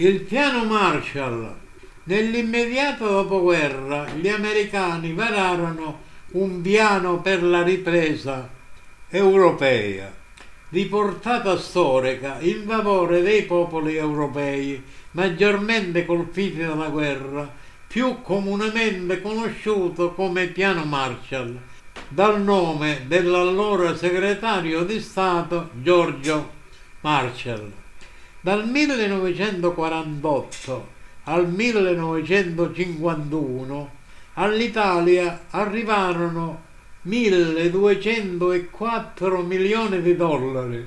Il 0.00 0.20
piano 0.20 0.64
Marshall. 0.64 1.52
Nell'immediato 2.04 3.08
dopoguerra 3.08 4.08
gli 4.10 4.28
americani 4.28 5.12
vararono 5.12 6.02
un 6.34 6.60
piano 6.60 7.20
per 7.20 7.42
la 7.42 7.64
ripresa 7.64 8.48
europea 9.08 10.14
di 10.68 10.84
portata 10.84 11.58
storica 11.58 12.36
in 12.38 12.62
favore 12.64 13.22
dei 13.22 13.42
popoli 13.42 13.96
europei 13.96 14.80
maggiormente 15.12 16.06
colpiti 16.06 16.58
dalla 16.58 16.90
guerra, 16.90 17.52
più 17.88 18.22
comunemente 18.22 19.20
conosciuto 19.20 20.12
come 20.12 20.46
Piano 20.46 20.84
Marshall, 20.84 21.58
dal 22.06 22.40
nome 22.40 23.02
dell'allora 23.08 23.96
segretario 23.96 24.84
di 24.84 25.00
Stato 25.00 25.70
Giorgio 25.72 26.52
Marshall. 27.00 27.86
Dal 28.40 28.68
1948 28.68 30.88
al 31.24 31.50
1951 31.50 33.90
all'Italia 34.34 35.46
arrivarono 35.50 36.66
1204 37.02 39.42
milioni 39.42 40.00
di 40.02 40.14
dollari 40.14 40.86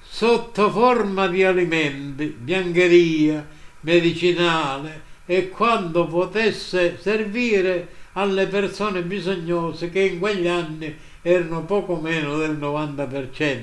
sotto 0.00 0.70
forma 0.70 1.28
di 1.28 1.42
alimenti, 1.42 2.26
biancheria, 2.26 3.48
medicinale 3.80 5.00
e 5.24 5.48
quando 5.48 6.06
potesse 6.06 6.98
servire 7.00 7.88
alle 8.12 8.46
persone 8.46 9.00
bisognose 9.02 9.88
che 9.90 10.00
in 10.00 10.18
quegli 10.18 10.46
anni 10.46 10.94
erano 11.22 11.64
poco 11.64 11.96
meno 11.96 12.36
del 12.36 12.58
90%. 12.58 13.62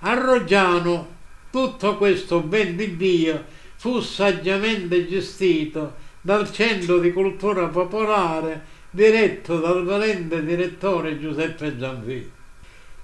A 0.00 0.14
Roggiano 0.14 1.20
tutto 1.52 1.98
questo 1.98 2.40
ben 2.40 2.76
di 2.76 2.96
Dio 2.96 3.44
fu 3.76 4.00
saggiamente 4.00 5.06
gestito 5.06 5.96
dal 6.22 6.50
Centro 6.50 6.98
di 6.98 7.12
Cultura 7.12 7.66
Popolare 7.66 8.62
diretto 8.88 9.58
dal 9.58 9.84
valente 9.84 10.42
direttore 10.42 11.20
Giuseppe 11.20 11.76
Zanfì. 11.78 12.30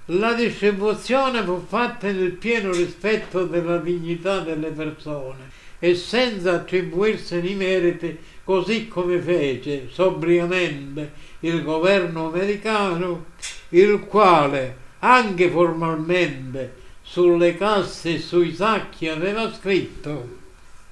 La 0.05 0.33
distribuzione 0.33 1.43
fu 1.43 1.63
fatta 1.67 2.11
nel 2.11 2.31
pieno 2.31 2.71
rispetto 2.71 3.45
della 3.45 3.77
dignità 3.77 4.39
delle 4.39 4.69
persone 4.69 5.51
e 5.77 5.93
senza 5.93 6.53
attribuirsene 6.53 7.47
i 7.47 7.53
meriti 7.53 8.17
così 8.43 8.87
come 8.87 9.19
fece 9.19 9.89
sobriamente 9.91 11.11
il 11.41 11.61
governo 11.61 12.29
americano, 12.29 13.25
il 13.69 13.99
quale 13.99 14.75
anche 14.99 15.49
formalmente 15.49 16.78
sulle 17.09 17.57
casse 17.57 18.13
e 18.13 18.19
sui 18.19 18.53
sacchi 18.53 19.07
aveva 19.07 19.51
scritto 19.51 20.37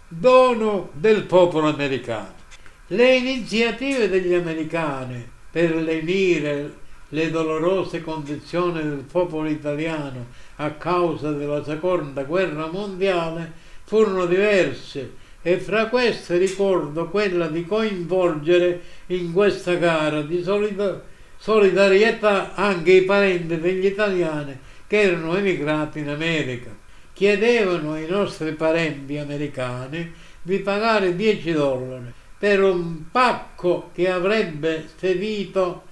dono 0.08 0.90
del 0.94 1.26
popolo 1.26 1.68
americano. 1.68 2.34
Le 2.88 3.18
iniziative 3.18 4.10
degli 4.10 4.34
americani 4.34 5.23
per 5.52 5.76
lenire 5.76 6.73
le 7.10 7.30
dolorose 7.30 8.02
condizioni 8.02 8.82
del 8.82 9.06
popolo 9.10 9.48
italiano 9.48 10.26
a 10.56 10.72
causa 10.72 11.32
della 11.34 11.64
seconda 11.64 12.23
guerra 12.23 12.66
mondiale 12.66 13.52
furono 13.84 14.26
diverse 14.26 15.14
e 15.44 15.60
fra 15.60 15.86
queste 15.86 16.38
ricordo 16.38 17.10
quella 17.10 17.45
di 17.45 17.64
coinvolgere 17.64 18.82
in 19.08 19.32
questa 19.32 19.76
gara 19.76 20.23
di 20.23 20.44
solidarietà 21.38 22.56
anche 22.56 22.92
i 22.94 23.04
parenti 23.04 23.60
degli 23.60 23.86
italiani 23.86 24.66
che 24.88 25.02
erano 25.02 25.35
emigrati 25.35 25.99
in 25.99 26.09
America. 26.09 26.69
Chiedevano 27.13 27.93
ai 27.93 28.07
nostri 28.07 28.53
parenti 28.53 29.17
americani 29.17 30.13
di 30.41 30.59
pagare 30.59 31.16
10 31.16 31.52
dollari 31.52 32.13
per 32.38 32.63
un 32.63 33.09
pacco 33.11 33.89
che 33.93 34.09
avrebbe 34.09 34.85
spedito 34.88 35.83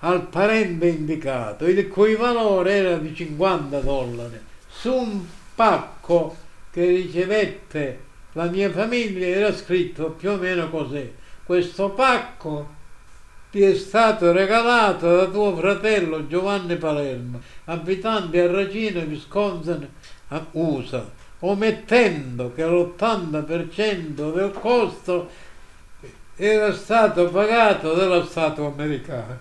al 0.00 0.26
parente 0.28 0.86
indicato, 0.86 1.66
il 1.66 1.88
cui 1.88 2.14
valore 2.14 2.72
era 2.72 2.96
di 2.98 3.14
50 3.14 3.80
dollari. 3.80 4.38
Su 4.68 4.92
un 4.92 5.24
pacco 5.54 6.36
che 6.70 6.86
ricevette 6.86 8.04
la 8.32 8.44
mia 8.44 8.70
famiglia 8.70 9.26
era 9.26 9.54
scritto 9.54 10.10
più 10.10 10.30
o 10.30 10.36
meno 10.36 10.68
così. 10.68 11.10
Questo 11.42 11.90
pacco 11.90 12.74
ti 13.56 13.62
è 13.62 13.74
stato 13.74 14.32
regalato 14.32 15.16
da 15.16 15.24
tuo 15.28 15.56
fratello 15.56 16.26
Giovanni 16.26 16.76
Palermo, 16.76 17.40
abitante 17.64 18.38
a 18.38 18.52
Racine, 18.52 19.04
Wisconsin, 19.04 19.88
USA, 20.50 21.10
omettendo 21.38 22.52
che 22.52 22.66
l'80% 22.66 24.34
del 24.34 24.52
costo 24.52 25.30
era 26.36 26.70
stato 26.74 27.30
pagato 27.30 27.94
dallo 27.94 28.26
Stato 28.26 28.66
americano. 28.66 29.38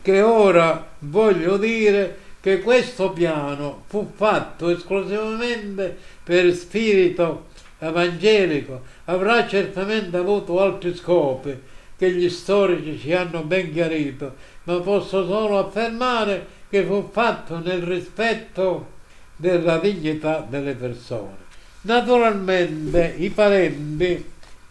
Che 0.00 0.22
ora 0.22 0.92
voglio 1.00 1.58
dire 1.58 2.16
che 2.40 2.60
questo 2.60 3.10
piano 3.10 3.82
fu 3.88 4.10
fatto 4.14 4.70
esclusivamente 4.70 5.98
per 6.24 6.50
spirito 6.54 7.48
evangelico, 7.78 8.80
avrà 9.04 9.46
certamente 9.46 10.16
avuto 10.16 10.62
altri 10.62 10.94
scopi 10.96 11.68
che 12.00 12.12
gli 12.12 12.30
storici 12.30 12.98
ci 12.98 13.12
hanno 13.12 13.42
ben 13.42 13.70
chiarito, 13.74 14.34
ma 14.62 14.80
posso 14.80 15.26
solo 15.26 15.58
affermare 15.58 16.46
che 16.70 16.82
fu 16.82 17.10
fatto 17.12 17.58
nel 17.58 17.82
rispetto 17.82 18.92
della 19.36 19.76
dignità 19.76 20.42
delle 20.48 20.72
persone. 20.72 21.36
Naturalmente 21.82 23.16
i 23.18 23.28
parenti 23.28 24.24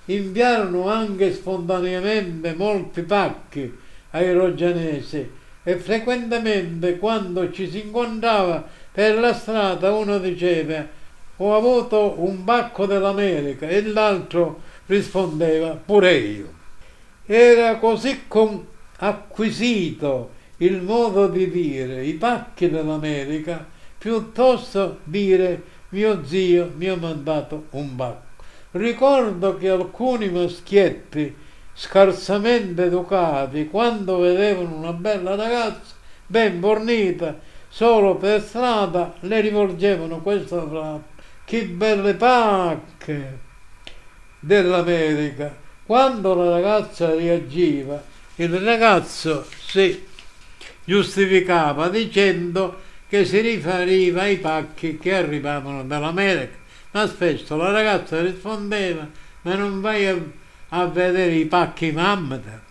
inviarono 0.06 0.90
anche 0.90 1.32
spontaneamente 1.32 2.56
molti 2.56 3.04
pacchi 3.04 3.78
ai 4.10 4.34
rogianesi 4.34 5.30
e 5.62 5.76
frequentemente 5.76 6.98
quando 6.98 7.52
ci 7.52 7.70
si 7.70 7.82
incontrava 7.82 8.68
per 8.92 9.20
la 9.20 9.36
strada 9.36 9.92
uno 9.92 10.18
diceva 10.18 10.84
ho 11.38 11.56
avuto 11.56 12.16
un 12.18 12.44
pacco 12.44 12.88
dell'America 12.88 13.68
e 13.68 13.84
l'altro 13.84 14.62
rispondeva 14.88 15.80
pure 15.86 16.14
io. 16.16 16.58
Era 17.32 17.76
così 17.78 18.24
acquisito 18.98 20.32
il 20.58 20.82
modo 20.82 21.28
di 21.28 21.48
dire 21.52 22.04
i 22.04 22.14
pacchi 22.14 22.72
dell'America 22.72 23.64
piuttosto 24.00 25.02
dire 25.04 25.62
mio 25.90 26.26
zio 26.26 26.72
mi 26.76 26.88
ha 26.88 26.96
mandato 26.96 27.68
un 27.70 27.96
pacco. 27.96 28.44
Ricordo 28.72 29.58
che 29.58 29.70
alcuni 29.70 30.28
maschietti 30.30 31.36
scarsamente 31.72 32.86
educati, 32.86 33.68
quando 33.68 34.18
vedevano 34.18 34.76
una 34.78 34.94
bella 34.94 35.36
ragazza 35.36 35.94
ben 36.26 36.60
fornita 36.60 37.38
solo 37.68 38.16
per 38.16 38.42
strada, 38.42 39.14
le 39.20 39.40
rivolgevano 39.40 40.22
questa 40.22 40.68
frase: 40.68 41.04
Che 41.46 41.64
belle 41.66 42.16
pacche 42.16 43.40
dell'America! 44.40 45.68
Quando 45.90 46.36
la 46.36 46.52
ragazza 46.52 47.16
reagiva, 47.16 48.00
il 48.36 48.60
ragazzo 48.60 49.44
si 49.66 50.06
giustificava 50.84 51.90
dicendo 51.90 52.80
che 53.08 53.26
si 53.26 53.40
riferiva 53.40 54.22
ai 54.22 54.38
pacchi 54.38 55.00
che 55.00 55.16
arrivavano 55.16 55.84
dall'America 55.84 56.58
ma 56.92 57.08
spesso 57.08 57.56
la 57.56 57.72
ragazza 57.72 58.22
rispondeva, 58.22 59.08
ma 59.42 59.56
non 59.56 59.82
vai 59.82 60.06
a, 60.06 60.16
a 60.70 60.86
vedere 60.86 61.34
i 61.34 61.46
pacchi 61.46 61.92
mammata. 61.92 62.62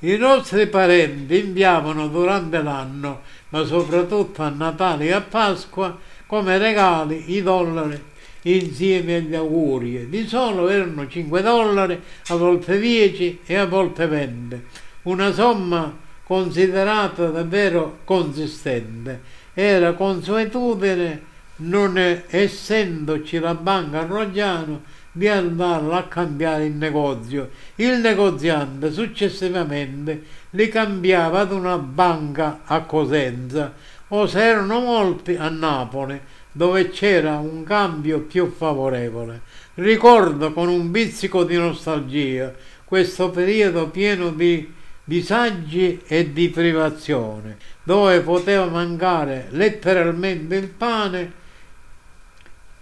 I 0.00 0.18
nostri 0.18 0.66
parenti 0.66 1.38
inviavano 1.38 2.08
durante 2.08 2.60
l'anno, 2.60 3.22
ma 3.48 3.64
soprattutto 3.64 4.42
a 4.42 4.50
Natale 4.50 5.06
e 5.06 5.12
a 5.12 5.22
Pasqua, 5.22 5.98
come 6.26 6.58
regali 6.58 7.36
i 7.36 7.42
dollari 7.42 8.15
insieme 8.54 9.16
agli 9.16 9.34
auguri. 9.34 10.08
Di 10.08 10.26
solo 10.26 10.68
erano 10.68 11.06
5 11.06 11.42
dollari, 11.42 12.00
a 12.28 12.36
volte 12.36 12.78
10 12.78 13.40
e 13.44 13.56
a 13.56 13.66
volte 13.66 14.06
20. 14.06 14.62
Una 15.02 15.32
somma 15.32 15.94
considerata 16.22 17.28
davvero 17.28 17.98
consistente. 18.04 19.20
Era 19.54 19.92
consuetudine 19.94 21.34
non 21.58 21.96
essendoci 22.28 23.38
la 23.38 23.54
banca 23.54 24.00
a 24.00 24.06
Rogliano, 24.06 24.82
di 25.16 25.28
andarla 25.28 25.96
a 25.96 26.02
cambiare 26.04 26.66
il 26.66 26.74
negozio. 26.74 27.48
Il 27.76 28.00
negoziante 28.00 28.92
successivamente 28.92 30.24
li 30.50 30.68
cambiava 30.68 31.40
ad 31.40 31.52
una 31.52 31.78
banca 31.78 32.60
a 32.64 32.82
Cosenza 32.82 33.72
o 34.08 34.26
se 34.26 34.44
erano 34.44 34.80
molti 34.80 35.34
a 35.34 35.48
Napoli 35.48 36.20
dove 36.56 36.88
c'era 36.88 37.36
un 37.36 37.64
cambio 37.64 38.20
più 38.20 38.50
favorevole. 38.50 39.42
Ricordo 39.74 40.54
con 40.54 40.68
un 40.68 40.90
pizzico 40.90 41.44
di 41.44 41.54
nostalgia 41.54 42.50
questo 42.82 43.28
periodo 43.28 43.90
pieno 43.90 44.30
di 44.30 44.72
disagi 45.04 46.00
e 46.06 46.32
di 46.32 46.48
privazione, 46.48 47.58
dove 47.82 48.20
poteva 48.20 48.64
mancare 48.64 49.48
letteralmente 49.50 50.56
il 50.56 50.68
pane 50.68 51.32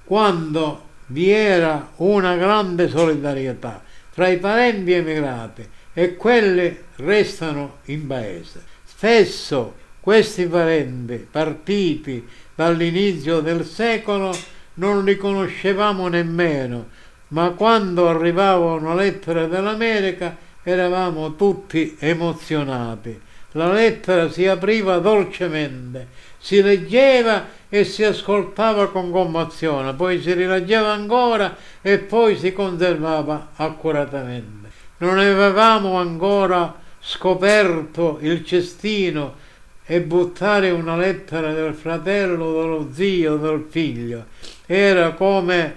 quando 0.05 0.83
vi 1.07 1.31
era 1.31 1.91
una 1.97 2.37
grande 2.37 2.89
solidarietà 2.89 3.83
fra 4.11 4.29
i 4.29 4.39
parenti 4.39 4.93
emigrati 4.93 5.69
e 5.93 6.15
quelli 6.15 6.79
restano 6.97 7.79
in 7.87 8.07
paese. 8.07 8.63
Spesso 8.85 9.75
questi 10.05 10.47
parenti, 10.49 11.27
partiti 11.31 12.29
dall'inizio 12.55 13.41
del 13.41 13.65
secolo, 13.65 14.37
non 14.75 15.03
li 15.03 15.17
conoscevamo 15.17 16.09
nemmeno, 16.09 16.89
ma 17.29 17.53
quando 17.53 18.11
arrivava 18.11 18.75
una 18.75 18.95
lettera 18.95 19.47
dall'America 19.47 20.37
eravamo 20.63 21.37
tutti 21.37 21.97
emozionati. 21.99 23.19
La 23.53 23.73
lettera 23.73 24.29
si 24.29 24.47
apriva 24.47 24.99
dolcemente, 24.99 26.09
si 26.37 26.61
leggeva 26.61 27.47
e 27.71 27.85
si 27.85 28.05
ascoltava 28.05 28.91
con 28.91 29.11
commozione, 29.11 29.95
poi 29.95 30.21
si 30.21 30.35
rileggeva 30.35 30.93
ancora 30.93 31.57
e 31.81 31.97
poi 31.97 32.37
si 32.37 32.53
conservava 32.53 33.53
accuratamente. 33.57 34.69
Non 34.99 35.17
avevamo 35.17 35.97
ancora 35.97 36.75
scoperto 37.01 38.19
il 38.21 38.45
cestino 38.45 39.41
e 39.87 40.01
buttare 40.01 40.71
una 40.71 40.97
lettera 40.97 41.53
del 41.53 41.75
fratello, 41.75 42.53
dello 42.53 42.91
zio, 42.93 43.37
del 43.37 43.67
figlio. 43.69 44.27
Era 44.67 45.13
come 45.13 45.75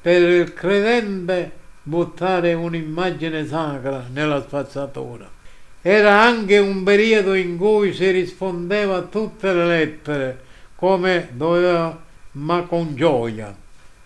per 0.00 0.22
il 0.22 0.54
credente 0.54 1.50
buttare 1.82 2.54
un'immagine 2.54 3.46
sacra 3.46 4.06
nella 4.12 4.40
spazzatura. 4.42 5.28
Era 5.82 6.20
anche 6.20 6.58
un 6.58 6.82
periodo 6.82 7.34
in 7.34 7.56
cui 7.56 7.92
si 7.94 8.10
rispondeva 8.10 8.96
a 8.96 9.02
tutte 9.02 9.52
le 9.52 9.66
lettere 9.66 10.40
come 10.74 11.28
doveva, 11.32 12.00
ma 12.32 12.62
con 12.62 12.94
gioia. 12.94 13.54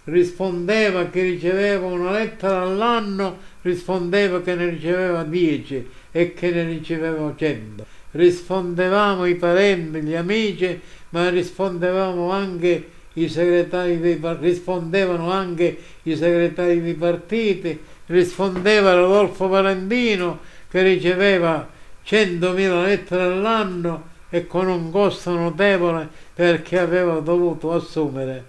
Rispondeva 0.05 1.07
che 1.07 1.23
riceveva 1.23 1.87
una 1.87 2.13
lettera 2.13 2.63
all'anno, 2.63 3.39
rispondeva 3.63 4.41
che 4.41 4.55
ne 4.55 4.71
riceveva 4.71 5.23
dieci 5.23 5.89
e 6.11 6.35
che 6.35 6.51
ne 6.51 6.65
riceveva 6.65 7.33
cento. 7.37 7.85
Rispondevamo 8.13 9.27
i 9.27 9.35
parenti, 9.35 10.01
gli 10.01 10.15
amici, 10.15 10.81
ma 11.11 11.29
rispondevamo 11.29 12.31
anche 12.31 12.89
i 13.15 13.29
segretari 13.29 14.01
dei, 14.01 14.19
rispondevano 14.41 15.31
anche 15.31 15.77
i 16.05 16.17
segretari 16.17 16.81
di 16.81 16.95
partiti, 16.95 17.79
rispondeva 18.07 18.95
Rodolfo 18.95 19.49
Valentino 19.49 20.41
che 20.69 20.83
riceveva 20.83 21.69
100.000 22.05 22.83
lettere 22.83 23.23
all'anno 23.23 24.11
e 24.31 24.47
con 24.47 24.67
un 24.69 24.91
costo 24.91 25.33
notevole 25.33 26.09
perché 26.35 26.79
aveva 26.79 27.21
dovuto 27.21 27.73
assumere 27.73 28.45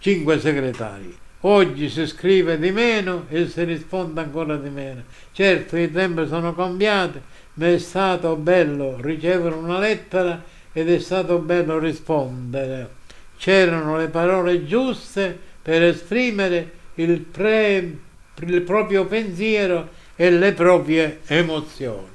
5 0.00 0.40
segretari. 0.40 1.16
Oggi 1.46 1.88
si 1.88 2.06
scrive 2.06 2.58
di 2.58 2.72
meno 2.72 3.26
e 3.28 3.46
si 3.48 3.62
risponde 3.64 4.20
ancora 4.20 4.56
di 4.56 4.70
meno. 4.70 5.02
Certo 5.30 5.76
i 5.76 5.92
tempi 5.92 6.26
sono 6.26 6.54
cambiati, 6.54 7.20
ma 7.54 7.68
è 7.68 7.78
stato 7.78 8.36
bello 8.36 8.96
ricevere 9.00 9.54
una 9.54 9.78
lettera 9.78 10.42
ed 10.72 10.90
è 10.90 10.98
stato 10.98 11.38
bello 11.38 11.78
rispondere 11.78 13.02
c'erano 13.44 13.96
le 13.96 14.08
parole 14.08 14.64
giuste 14.64 15.38
per 15.60 15.82
esprimere 15.82 16.70
il, 16.94 17.20
pre, 17.20 17.98
il 18.40 18.62
proprio 18.62 19.04
pensiero 19.06 19.90
e 20.16 20.30
le 20.30 20.52
proprie 20.52 21.20
emozioni. 21.26 22.13